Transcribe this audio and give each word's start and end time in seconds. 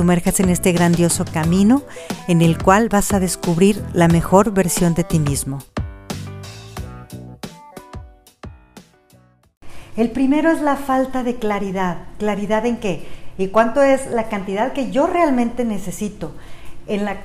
sumerjas 0.00 0.40
en 0.40 0.48
este 0.48 0.72
grandioso 0.72 1.26
camino 1.26 1.82
en 2.26 2.40
el 2.40 2.56
cual 2.56 2.88
vas 2.88 3.12
a 3.12 3.20
descubrir 3.20 3.84
la 3.92 4.08
mejor 4.08 4.50
versión 4.50 4.94
de 4.94 5.04
ti 5.04 5.18
mismo. 5.18 5.58
El 9.98 10.10
primero 10.10 10.50
es 10.50 10.62
la 10.62 10.76
falta 10.76 11.22
de 11.22 11.34
claridad. 11.34 11.98
¿Claridad 12.18 12.64
en 12.64 12.78
qué? 12.78 13.06
¿Y 13.36 13.48
cuánto 13.48 13.82
es 13.82 14.10
la 14.10 14.30
cantidad 14.30 14.72
que 14.72 14.90
yo 14.90 15.06
realmente 15.06 15.66
necesito? 15.66 16.32
En 16.86 17.04
la, 17.04 17.18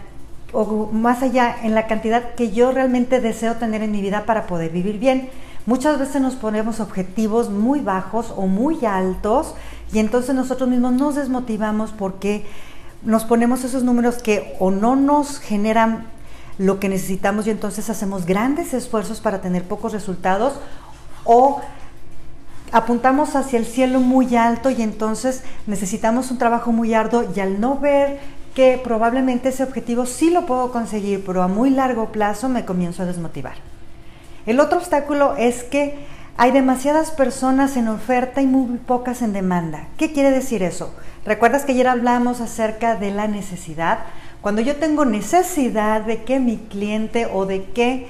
o 0.52 0.89
más 0.92 1.23
allá, 1.23 1.55
en 1.64 1.76
la 1.76 1.88
cantidad 1.88 2.36
que 2.36 2.52
yo 2.52 2.73
realmente 2.73 3.22
deseo 3.22 3.55
tener 3.55 3.84
en 3.84 3.94
mi 3.94 4.02
vida 4.02 4.26
para 4.26 4.48
poder 4.48 4.72
vivir 4.72 5.00
bien. 5.00 5.30
Muchas 5.66 5.98
veces 5.98 6.22
nos 6.22 6.36
ponemos 6.36 6.81
objetivos 6.81 7.50
muy 7.50 7.80
bajos 7.80 8.34
o 8.36 8.48
muy 8.48 8.86
altos 8.86 9.55
y 9.95 9.99
entonces 9.99 10.35
nosotros 10.35 10.67
mismos 10.67 10.91
nos 10.91 11.16
desmotivamos 11.16 11.94
porque 11.94 12.44
nos 13.03 13.23
ponemos 13.23 13.63
esos 13.63 13.84
números 13.84 14.22
que 14.22 14.53
o 14.59 14.70
no 14.70 14.98
nos 14.98 15.40
generan 15.40 16.06
lo 16.58 16.81
que 16.81 16.89
necesitamos 16.89 17.47
y 17.47 17.52
entonces 17.52 17.89
hacemos 17.89 18.25
grandes 18.25 18.73
esfuerzos 18.73 19.22
para 19.22 19.39
tener 19.39 19.64
pocos 19.64 19.94
resultados 19.94 20.55
o 21.23 21.61
apuntamos 22.73 23.38
hacia 23.38 23.58
el 23.58 23.66
cielo 23.66 24.02
muy 24.02 24.36
alto 24.36 24.70
y 24.70 24.81
entonces 24.81 25.44
necesitamos 25.66 26.30
un 26.30 26.39
trabajo 26.39 26.73
muy 26.73 26.94
arduo 26.94 27.23
y 27.33 27.39
al 27.39 27.61
no 27.61 27.80
ver 27.80 28.20
que 28.53 28.81
probablemente 28.83 29.48
ese 29.48 29.64
objetivo 29.64 30.05
sí 30.05 30.30
lo 30.30 30.45
puedo 30.45 30.73
conseguir, 30.73 31.23
pero 31.25 31.42
a 31.42 31.48
muy 31.48 31.70
largo 31.70 32.11
plazo 32.11 32.50
me 32.50 32.66
comienzo 32.66 33.03
a 33.03 33.05
desmotivar. 33.05 33.55
El 34.45 34.59
otro 34.59 34.77
obstáculo 34.77 35.36
es 35.38 35.64
que 35.64 36.14
hay 36.38 36.52
demasiadas 36.52 37.11
personas 37.11 37.78
en 37.78 37.88
oferta 37.88 38.41
y 38.41 38.45
muy 38.45 38.78
pocas 38.78 39.22
en 39.22 39.31
demanda. 39.31 39.88
¿Qué 39.97 40.11
quiere 40.11 40.31
decir 40.31 40.64
eso? 40.64 40.94
¿Recuerdas 41.25 41.64
que 41.64 41.72
ayer 41.72 41.88
hablamos 41.88 42.42
acerca 42.42 42.95
de 42.95 43.11
la 43.11 43.27
necesidad? 43.27 44.00
Cuando 44.42 44.61
yo 44.61 44.75
tengo 44.75 45.05
necesidad 45.05 46.02
de 46.02 46.23
que 46.23 46.39
mi 46.39 46.58
cliente 46.58 47.25
o 47.25 47.45
de 47.45 47.64
que 47.64 48.08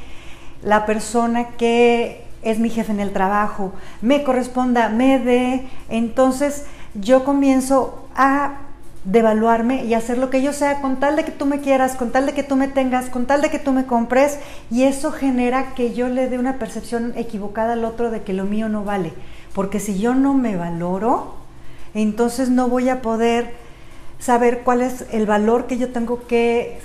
la 0.63 0.85
persona 0.85 1.49
que 1.49 2.25
es 2.41 2.59
mi 2.59 2.69
jefe 2.69 2.91
en 2.91 2.99
el 2.99 3.13
trabajo 3.13 3.73
me 4.01 4.23
corresponda, 4.23 4.89
me 4.89 5.19
dé, 5.19 5.67
entonces 5.89 6.65
yo 6.95 7.23
comienzo 7.23 8.07
a 8.15 8.64
devaluarme 9.05 9.85
y 9.85 9.93
hacer 9.93 10.17
lo 10.17 10.29
que 10.29 10.41
yo 10.41 10.51
sea 10.51 10.81
con 10.81 10.99
tal 10.99 11.15
de 11.15 11.23
que 11.23 11.31
tú 11.31 11.45
me 11.45 11.61
quieras, 11.61 11.95
con 11.95 12.11
tal 12.11 12.25
de 12.25 12.33
que 12.33 12.43
tú 12.43 12.55
me 12.55 12.67
tengas, 12.67 13.09
con 13.09 13.27
tal 13.27 13.41
de 13.41 13.49
que 13.49 13.59
tú 13.59 13.71
me 13.71 13.85
compres 13.85 14.39
y 14.71 14.83
eso 14.83 15.11
genera 15.11 15.75
que 15.75 15.93
yo 15.93 16.09
le 16.09 16.27
dé 16.27 16.39
una 16.39 16.57
percepción 16.57 17.13
equivocada 17.15 17.73
al 17.73 17.85
otro 17.85 18.09
de 18.09 18.23
que 18.23 18.33
lo 18.33 18.45
mío 18.45 18.67
no 18.67 18.83
vale, 18.83 19.13
porque 19.53 19.79
si 19.79 19.99
yo 19.99 20.15
no 20.15 20.33
me 20.33 20.57
valoro, 20.57 21.35
entonces 21.93 22.49
no 22.49 22.67
voy 22.67 22.89
a 22.89 23.01
poder 23.01 23.53
saber 24.19 24.61
cuál 24.63 24.81
es 24.81 25.05
el 25.11 25.27
valor 25.27 25.67
que 25.67 25.77
yo 25.77 25.91
tengo 25.91 26.25
que 26.27 26.79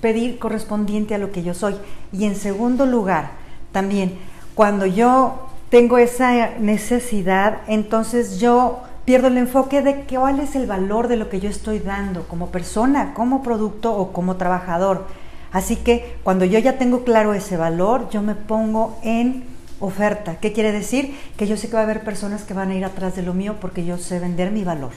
pedir 0.00 0.38
correspondiente 0.38 1.14
a 1.14 1.18
lo 1.18 1.30
que 1.30 1.42
yo 1.42 1.54
soy. 1.54 1.76
Y 2.12 2.24
en 2.24 2.34
segundo 2.34 2.84
lugar, 2.84 3.30
también 3.70 4.18
cuando 4.54 4.86
yo 4.86 5.46
tengo 5.68 5.98
esa 5.98 6.58
necesidad, 6.58 7.58
entonces 7.68 8.40
yo 8.40 8.80
pierdo 9.04 9.28
el 9.28 9.38
enfoque 9.38 9.82
de 9.82 10.04
cuál 10.04 10.40
es 10.40 10.54
el 10.56 10.66
valor 10.66 11.08
de 11.08 11.16
lo 11.16 11.28
que 11.28 11.40
yo 11.40 11.48
estoy 11.48 11.78
dando 11.78 12.26
como 12.28 12.50
persona, 12.50 13.14
como 13.14 13.42
producto 13.42 13.94
o 13.94 14.12
como 14.12 14.36
trabajador. 14.36 15.06
Así 15.52 15.76
que 15.76 16.16
cuando 16.22 16.44
yo 16.44 16.58
ya 16.58 16.78
tengo 16.78 17.04
claro 17.04 17.34
ese 17.34 17.56
valor, 17.56 18.08
yo 18.10 18.22
me 18.22 18.34
pongo 18.34 18.98
en 19.02 19.44
oferta. 19.80 20.38
¿Qué 20.38 20.52
quiere 20.52 20.72
decir? 20.72 21.16
Que 21.36 21.46
yo 21.46 21.56
sé 21.56 21.68
que 21.68 21.74
va 21.74 21.80
a 21.80 21.84
haber 21.84 22.04
personas 22.04 22.42
que 22.42 22.54
van 22.54 22.70
a 22.70 22.74
ir 22.74 22.84
atrás 22.84 23.16
de 23.16 23.22
lo 23.22 23.34
mío 23.34 23.56
porque 23.60 23.84
yo 23.84 23.98
sé 23.98 24.20
vender 24.20 24.52
mi 24.52 24.62
valor. 24.62 24.92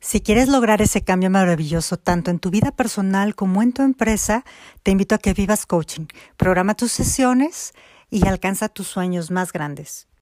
Si 0.00 0.20
quieres 0.20 0.48
lograr 0.48 0.80
ese 0.80 1.02
cambio 1.02 1.28
maravilloso 1.28 1.98
tanto 1.98 2.30
en 2.30 2.38
tu 2.38 2.50
vida 2.50 2.70
personal 2.70 3.34
como 3.34 3.62
en 3.62 3.72
tu 3.72 3.82
empresa, 3.82 4.44
te 4.82 4.90
invito 4.90 5.14
a 5.14 5.18
que 5.18 5.34
vivas 5.34 5.66
coaching. 5.66 6.06
Programa 6.36 6.74
tus 6.74 6.92
sesiones 6.92 7.74
y 8.08 8.26
alcanza 8.26 8.68
tus 8.68 8.86
sueños 8.86 9.30
más 9.30 9.52
grandes. 9.52 10.07